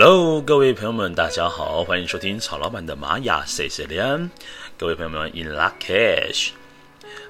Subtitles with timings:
[0.00, 4.30] Hello，各位朋友们，大家好，欢迎收听曹老板的玛雅 C C 连。
[4.76, 6.50] 各位朋友们，In Lak'ech。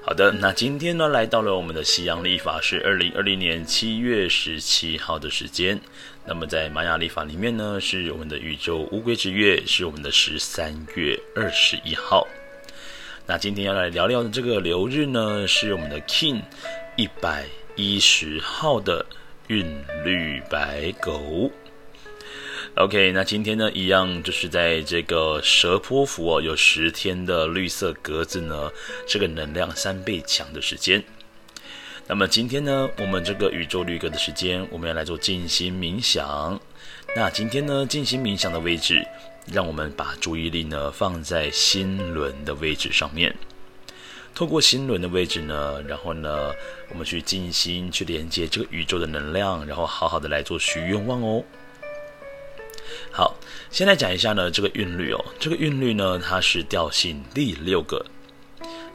[0.03, 5.81] 好的，那今天呢，来到了我们的西洋历法是二零二零年七月十七号的时间。
[6.27, 12.27] 那么在玛雅历法里面呢，是我们的宇宙乌龟之月，是我们的十三月二十一号。
[13.25, 16.43] 那今天要来聊聊的这个流日呢，是我们的 King
[16.95, 19.03] 一百一十号的
[19.47, 19.65] 韵
[20.05, 21.51] 律白狗。
[22.79, 28.71] OK，那今天呢，一样就是在这个蛇波符哦，有十天的绿色格子呢，
[29.05, 31.03] 这个能量三倍强的时间。
[32.07, 36.57] 那么今天呢，我们这个宇宙绿格的时间，我们要来做静心冥想。
[37.17, 39.05] 那今天呢，静心冥想的位置，
[39.51, 43.35] 让我们把注意力呢放在心轮的位置上面。
[44.33, 46.53] 透过心轮的位置呢，然后呢，
[46.91, 51.43] 我们去静心，去连接这个宇宙的能量，然后好好的来做许愿望哦。
[53.11, 53.35] 好，
[53.71, 58.05] 先来讲一下呢，这个韵律哦，这个韵律呢，它是调性第六个，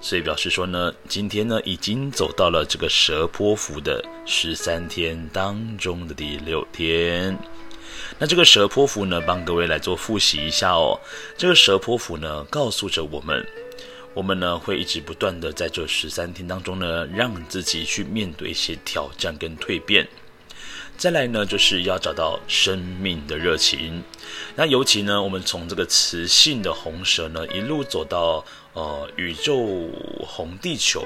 [0.00, 7.37] 所以表示说呢，今天呢已经走到了这个蛇坡符的十三天当中的第六天。
[8.19, 10.98] 那这个蛇坡符呢，帮各位来做复习一下哦。
[11.37, 13.45] 这个蛇坡符呢，告诉着我们，
[14.12, 20.06] 我们呢会一直不断的在这十三天当中呢，让自己去面对一些挑战跟蜕变。
[20.97, 24.03] 再来呢，就是要找到生命的热情。
[24.56, 29.54] 那尤其呢，我们从这个磁性的红蛇呢，一路走到呃宇宙
[30.27, 31.04] 红地球。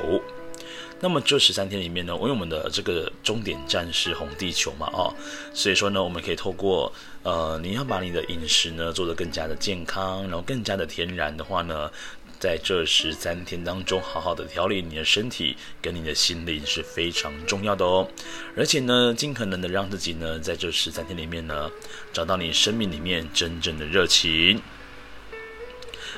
[1.00, 5.12] 那么这十三天里面呢，因为我们的这个终点站是红地球嘛，哦，
[5.53, 11.91] 所以说呢，我们可以透过呃，你要把你的饮食呢做得更加的健康，然后更加的天然的话呢。
[12.38, 18.09] 在这十三天当中，好好的调理你的身体跟你的心灵是非常重要的哦。
[18.56, 21.71] 而且呢，尽可能的让自己呢，在这十三天里面呢，
[22.12, 24.62] 找到你生命里面真正的热情。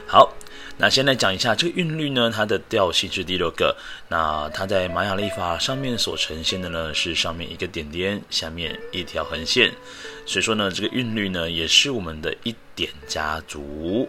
[0.07, 0.35] 好，
[0.77, 3.77] 那先来讲一下这个韵律呢，它的调性是第六个。
[4.09, 9.73] 那它在玛雅历法上面所呈现的呢，是上面一个点点，下面一条横线。
[10.27, 14.09] 所以说呢，这个韵律呢，也是我们的一点家族。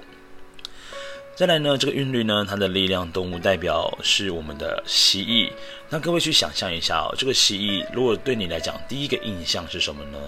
[1.42, 5.52] 再来呢，这个韵律呢，它的力量动物代表是我们的蜥蜴。
[5.90, 10.20] 那各位去想象一下哦，这个蜥蜴如果对你来讲，第一个印象是什么呢？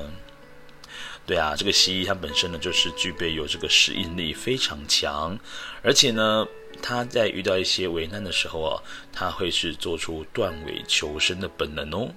[1.27, 5.37] 对啊，这个蜥蜴它本身呢，就是具备有这个适应力非常强，
[5.83, 6.47] 而且呢，
[6.81, 8.81] 它在遇到一些危难的时候啊，
[9.13, 12.09] 它会是做出断尾求生的本能哦。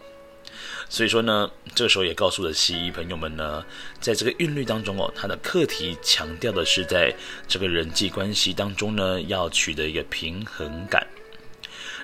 [0.88, 3.64] 所以说呢，这个时候也告诉了西医朋友们呢，
[4.00, 7.12] 在这个韵律当中哦，它的课题强调的是在
[7.48, 11.06] 这个人际关系当中呢，要取得一个平衡感。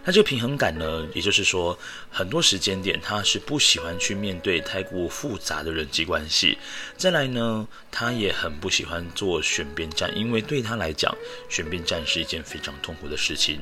[0.05, 1.79] 那这个平衡感呢，也就是说，
[2.11, 6.59] 很多时间点他是不喜欢去面对太过复杂的人际关系。
[6.97, 11.17] 再来呢，他也很不喜欢做选边站，因为对他来讲，
[11.49, 13.61] 选边站是一件非常痛苦的事情。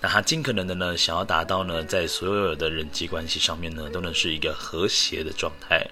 [0.00, 5.86] 那他尽可能的呢，想要达到呢，在所有的人际关系上面呢，都能是一个和谐的状态。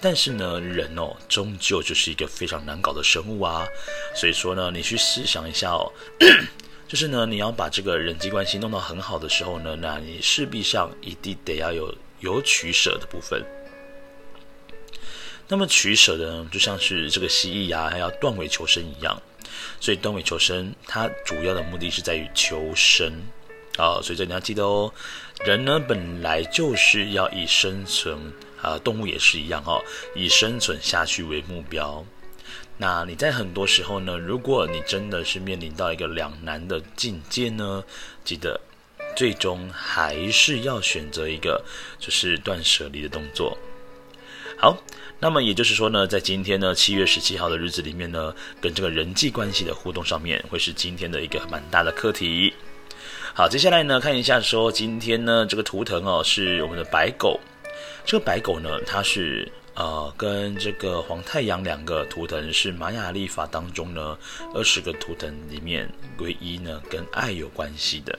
[0.00, 3.66] 但是呢，人哦，终究就是一个非常难搞的生物啊。
[4.14, 5.90] 所以说呢，你去试想一下哦，
[6.86, 13.42] 就是呢，你要把这个人际关系弄到很好的时候呢，那你势必上一定得要有有取舍的部分。
[15.48, 19.20] 那么取舍的呢，就像是这个蜥蜴啊，还要断尾求生一样。
[19.80, 23.12] 所以断尾求生，它主要的目的是在于求生
[23.76, 24.92] 啊，所以这你要记得哦。
[25.44, 28.18] 人呢本来就是要以生存
[28.62, 29.82] 啊，动物也是一样哦，
[30.14, 32.04] 以生存下去为目标。
[32.78, 37.82] 那你在很多时候呢，如果你真的是面临到一个两难的境界呢，
[38.24, 38.60] 记得
[39.14, 41.64] 最终还是要选择一个
[41.98, 43.56] 就是断舍离的动作。
[44.58, 44.76] 好，
[45.20, 52.54] 那么也就是说呢，在今天呢，七月十七号的日子里面呢，跟这个人际关系的互动上面，会是今天的一个蛮大的课题。
[53.34, 57.38] 好，接下来呢，看一下说今天呢，这个图腾哦，是我们的白狗。
[58.06, 64.16] 这个白狗呢，它是呃，跟这个黄太阳两个图腾是玛雅历法当中呢，
[64.54, 65.86] 二十个图腾里面
[66.16, 68.18] 唯一呢，跟爱有关系的。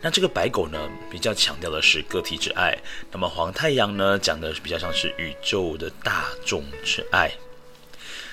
[0.00, 0.78] 那这个白狗呢，
[1.10, 2.76] 比较强调的是个体之爱；
[3.10, 7.30] 那么黄太阳呢，讲的比较像是宇宙的大众之爱。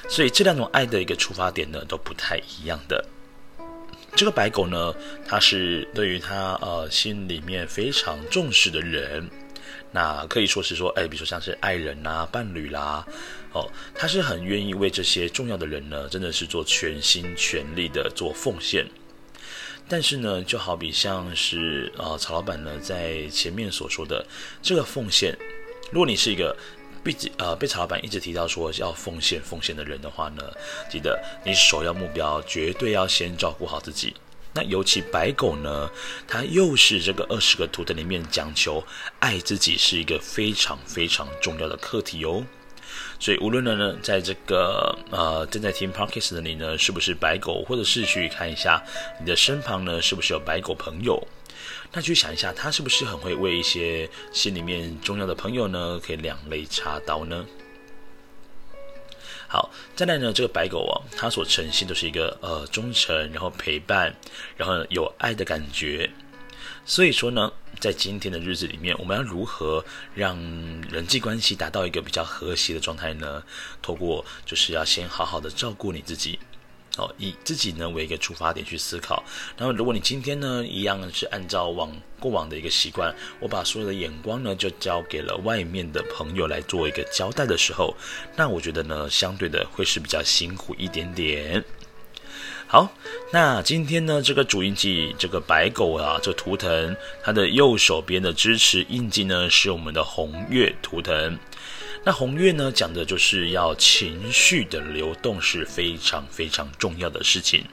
[0.09, 3.05] 所以这两种爱的一个出发点呢，都不太一样的。
[4.13, 4.93] 这个白狗呢，
[5.25, 9.29] 它是对于他呃心里面非常重视的人，
[9.91, 13.05] 那可以说是说，哎，比如说像是爱人啦、伴侣啦，
[13.53, 18.85] 哦，他是很愿意为这些重要的人呢，真的是做全心全力的做奉献。
[19.91, 24.25] 但是呢，就好比像是呃，曹老板呢在前面所说的
[24.61, 25.37] 这个奉献，
[25.91, 26.55] 如果你是一个
[27.03, 30.43] 被呃被曹老板一直提到说要奉献奉献的人的话呢，
[30.89, 34.15] 记得你首要目标绝对要先照顾好自己。
[34.53, 35.89] 那尤其白狗呢，
[36.25, 38.81] 它又是这个二十个图腾里面讲求
[39.19, 42.45] 爱自己是一个非常非常重要的课题哦。
[43.19, 48.83] 所以无论呢，在这个呃正在听 Podcast 的你呢，是不是白狗，或者是去看一下
[49.19, 51.21] 你的身旁呢，是不是有白狗朋友？
[51.93, 57.45] 那去想一下，他是不是很会为一些心里面重要的朋友呢，可以两肋插刀呢？
[59.47, 64.15] 好，再来呢，这个白狗啊，它所呈现都是一个呃忠诚，然后陪伴，
[64.55, 66.09] 然后有爱的感觉。
[66.85, 69.83] 所以说呢，在今天的日子里面，我们要如何
[70.13, 70.37] 让
[70.89, 73.43] 人际关系达到一个比较和谐的状态呢？
[73.81, 76.39] 透过就是要先好好的照顾你自己。
[76.97, 79.23] 哦，以自己呢为一个出发点去思考。
[79.55, 81.89] 然后，如果你今天呢一样是按照往
[82.19, 87.95] 过往的一个习惯，我把所有的眼光呢就交给了外面的朋友来做一个交代的时候，
[88.35, 91.63] 那我觉得呢相对的会是比较辛苦一点点。
[92.71, 92.89] 好，
[93.33, 101.37] 那今天呢这个主印记这个白狗啊，这图腾它的右手边的支持印记呢是我们的红月图腾。
[102.05, 107.65] 那红月呢，讲的就是要情绪的流动是非常非常重要的事情。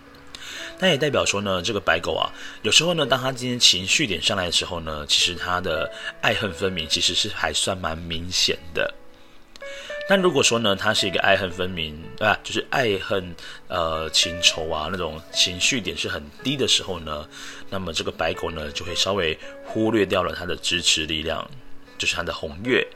[0.80, 2.26] 那也代表说呢，这个白狗啊，
[2.62, 5.88] 有时候呢，当他今天情绪点上来的时候呢，其实他的
[6.20, 8.92] 爱恨分明，其实是还算蛮明显的。
[10.10, 12.40] 那如果说呢，他是一个爱恨分明，对吧？
[12.43, 13.34] 就是爱恨
[13.69, 17.28] 呃情仇啊那种情绪点是很低的时候呢，
[17.69, 21.46] 那么这个白狗呢，就会稍微忽略掉了他的支持力量，
[21.99, 22.87] 就是他的红月。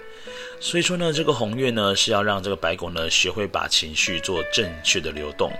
[0.58, 5.52] 所以说呢，这个红月呢是要让这个白狗呢学会把情绪做正确的流动。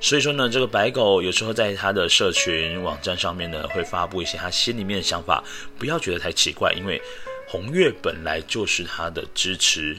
[0.00, 5.42] 所以说呢，这个白狗有时候在他的社群网站上面呢会发布一些他心里面的想法，
[5.76, 7.00] 不要觉得太奇怪，因为
[7.48, 9.96] 红月本来就是他的支持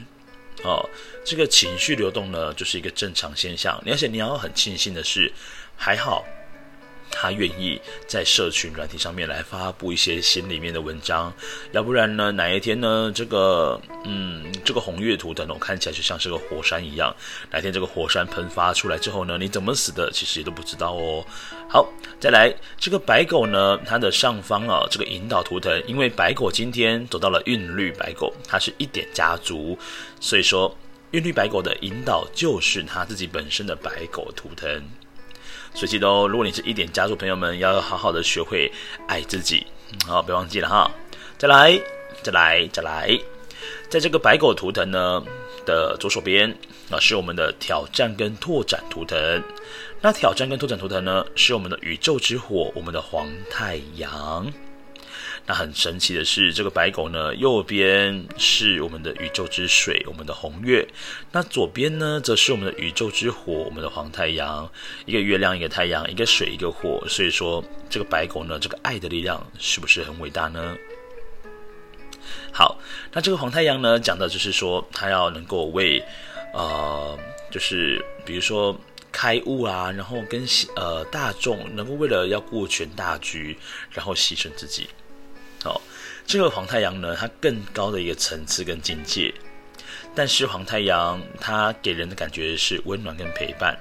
[0.63, 0.89] 哦。
[1.23, 5.31] 这个情绪流动呢就是一个正常现象，而且你要很庆幸的是，
[5.77, 6.25] 还好。
[7.15, 11.31] 他愿意在社群软体上面来发布一些心里面的文章，
[11.71, 17.15] 要不然呢，哪一天呢，这个嗯，这个红月图腾我看起来就像是个火山一样，
[17.51, 21.23] 哪天这个火山喷发出来之后呢，你怎么死的，其实也都不知道哦。
[21.69, 21.87] 好，
[22.19, 29.77] 再来这个白狗呢，它的上方啊，这个引导图腾，因为白狗今天走到了韵律白狗，它是一点家族，
[30.19, 30.75] 所以说
[31.11, 34.83] 韵律白狗的引导就是它自己本身的白狗图腾。
[35.73, 38.71] 所以记得哦，如果你是一点家族朋友们，要好好的学会
[39.07, 39.65] 爱自己，
[40.05, 40.89] 好，别忘记了哈。
[41.37, 41.79] 再来，
[42.21, 43.19] 再来，再来，
[43.89, 45.23] 在这个白狗图腾呢
[45.65, 46.49] 的左手边
[46.89, 49.17] 啊，是我们的挑战跟拓展图腾。
[49.99, 54.51] 那挑战跟拓展图腾呢，是我们的宇宙之火，我们的黄太阳。
[55.45, 60.87] 那很神奇的是，这个白狗呢，右边是我们的宇宙之水，我们的红月；
[61.33, 64.71] 那左边呢，则是我们的宇宙之火，我们的黄太阳。
[65.05, 67.03] 一个月亮，一个太阳，一个水，一个火。
[67.09, 70.77] 所以说，这个白狗呢，这个爱的力量是不是很伟大呢？
[72.53, 72.79] 好，
[73.11, 76.01] 那这个黄太阳呢，讲的就是说，它要能够为，
[76.53, 77.19] 呃，
[77.51, 78.79] 就是比如说
[79.11, 80.45] 开悟啊，然后跟
[80.77, 83.57] 呃大众能够为了要顾全大局，
[83.91, 84.87] 然后牺牲自己。
[85.63, 85.79] 哦，
[86.25, 89.33] 这个黄太阳呢，它更高的一个层次跟境界，
[90.13, 93.77] 但是黄太阳它给人的感觉是温暖跟陪伴，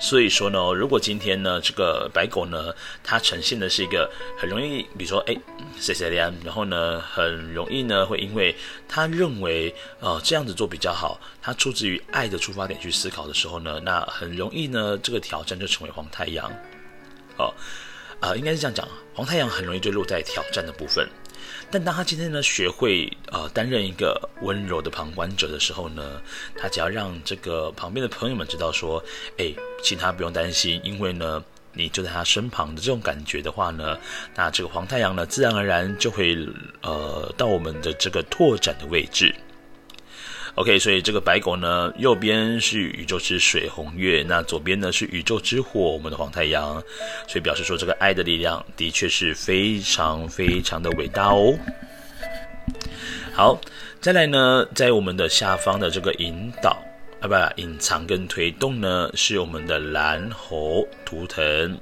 [0.00, 5.36] 所以说呢，如果今天呢，这个白狗呢，它呈现的是一个很容易，比如说哎，
[5.78, 8.54] 谢谢亮，然后呢，很容易呢，会因为
[8.88, 16.50] 他认为呃这样子做比较好，他出自于爱的出发点去思考的时候呢，那很容易呢，这个挑战就成为黄太阳，
[17.36, 17.54] 哦。
[18.20, 21.08] 呃，应该是这样讲，黄太阳很容易就落在挑战的部分，
[21.70, 26.20] 但当他今天呢学会呃担任一个温柔的旁观者的时候呢，
[26.56, 29.02] 他只要让这个旁边的朋友们知道说，
[29.38, 33.98] 哎，请他不用担心，因为呢你就在他身旁的这种感觉的话呢，
[34.34, 36.36] 那这个黄太阳呢自然而然就会
[36.82, 39.34] 呃到我们的这个拓展的位置。
[40.60, 46.74] OK，所以这个白狗呢，右边是宇宙之水红月，那左边呢是宇宙之火我们的黄太阳，
[47.26, 51.58] 所以表示说这个爱的力量的确是非常非常的伟大哦。
[53.32, 53.58] 好，
[54.02, 56.76] 再来呢，在我们的下方的这个引导
[57.22, 61.80] 啊，不，隐藏跟推动呢，是我们的蓝猴图腾。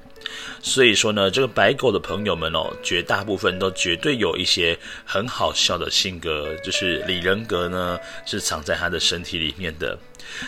[0.61, 9.99] 所以说呢，这个白狗的朋友们哦，绝大部分都绝对有一些很好笑的性格，就是里人格呢是藏在他的身体里面的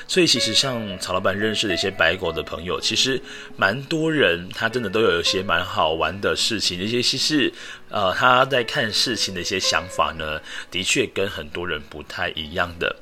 [0.07, 3.21] 所以其实像曹老板认识的一些白狗的朋友，其实
[3.57, 7.53] 蛮多人他真的都有一些蛮好玩的事情，一些其实
[7.89, 12.95] 呃他在看事情的一些想法呢，的确跟很多人不太一样的。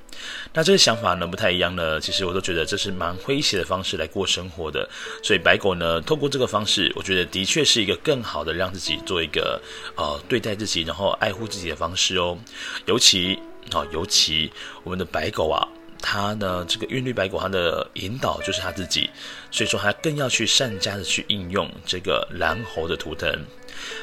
[0.53, 4.89] 那这个想法呢不太一样呢，其实我都觉得这是蛮诙谐的方式来过生活的。
[5.23, 9.61] 所以白狗呢，透过这个方式，我觉得的确是一个更好的让自己做一个
[9.97, 12.39] 呃对待自己，然后爱护自己的方式哦。
[12.87, 13.39] 尤其
[13.73, 14.51] 啊、尤其
[14.83, 15.67] 我们的白狗啊。
[16.01, 19.09] 他呢，这个韵律白狗，它的引导就是他自己，
[19.51, 23.31] 所以说他更要去善加的去应用这个蓝猴的图腾。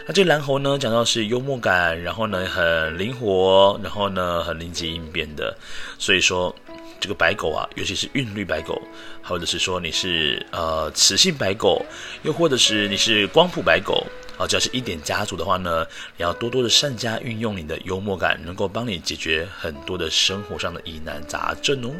[0.07, 5.55] 那这个蓝猴呢，讲到是幽默感，然后呢很灵活，然后呢很灵机应变的。
[5.97, 6.55] 所以说
[6.99, 8.81] 这个白狗啊，尤其是韵律白狗，
[9.21, 11.85] 或者是说你是呃雌性白狗，
[12.23, 14.05] 又或者是你是光谱白狗。
[14.37, 15.85] 好，只要是一点家族的话呢，
[16.17, 21.91] 你要多多的善加运用你的幽默感，能够帮你解决很多的生活上的疑难杂症哦。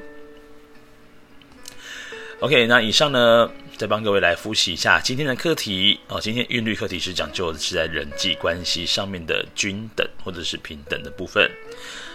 [2.41, 6.19] OK，那以上呢，再帮各位来复习一下今天的课题哦。
[6.19, 11.49] 今天韵律课题是讲究的是在人际关系上面的均等或者是平等的部分。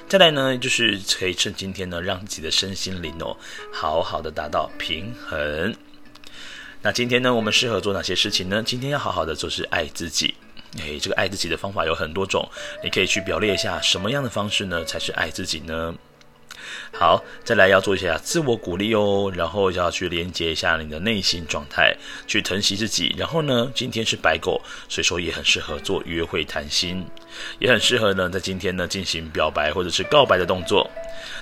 [0.06, 3.34] 再来呢，就是可以趁今天呢，让自己的身心灵哦，
[3.72, 5.74] 好好的达到平衡。
[6.82, 8.62] 那今天呢，我们适合做哪些事情呢？
[8.64, 10.34] 今天要好好的做是爱自己。
[10.78, 12.48] 诶，这个爱自己的方法有很多种，
[12.82, 15.94] 你可以去表列一下什么样的方式呢，才是爱自己呢？
[16.92, 23.14] 好，再来要做一下自我鼓励哦，然后要去连接一下你的内心状态，去疼惜自己。
[23.16, 27.04] 然后呢，今天是白狗，所以说也很适合做约会谈心，
[27.58, 30.90] 也很适合呢在今天呢进行表白或者是告白的动作。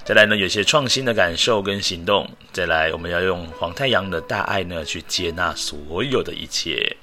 [0.05, 2.29] 再来呢，有些创新的感受跟行动。
[2.53, 6.97] 再来，我们要用黄太阳的大爱呢去接纳所有的一切。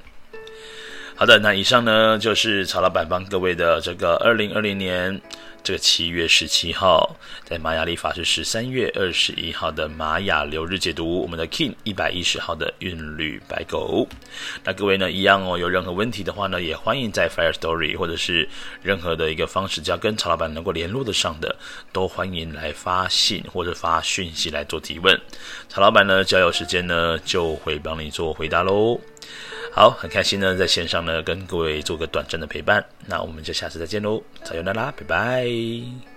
[1.15, 5.21] 好的，那以上呢就是曹老板帮各位的这个二零二零年
[5.65, 14.07] 这个七月十七号，在玛雅历法是十三月二十一号的玛雅流日解读，我们的 King 一百一十号的韵律白狗。
[14.63, 18.47] 那各位呢一样哦，有任何问题的话呢，也欢迎在 Fire Story 或者是
[18.83, 21.55] 任何的一个方式，只要跟曹老板能够联络得上的，
[21.91, 25.19] 都欢迎来发信或者发讯息来做提问。
[25.67, 29.01] 曹老板呢，只要有时间呢，就会帮你做回答喽。
[29.75, 36.14] 好，很开心呢，在线上呢跟各位做个短暂的陪伴，那我们就下次再见喽，再见啦啦，拜拜。